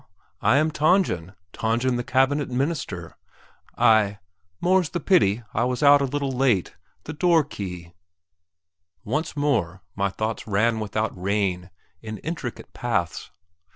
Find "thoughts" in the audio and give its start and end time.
10.09-10.47